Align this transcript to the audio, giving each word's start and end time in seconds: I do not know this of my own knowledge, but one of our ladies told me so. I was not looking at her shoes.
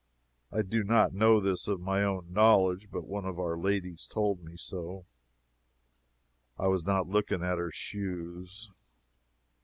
I 0.51 0.63
do 0.63 0.83
not 0.83 1.13
know 1.13 1.39
this 1.39 1.67
of 1.67 1.79
my 1.79 2.03
own 2.03 2.33
knowledge, 2.33 2.89
but 2.89 3.05
one 3.05 3.23
of 3.23 3.37
our 3.39 3.55
ladies 3.55 4.07
told 4.07 4.43
me 4.43 4.57
so. 4.57 5.05
I 6.57 6.65
was 6.69 6.83
not 6.83 7.07
looking 7.07 7.43
at 7.43 7.59
her 7.59 7.69
shoes. 7.69 8.71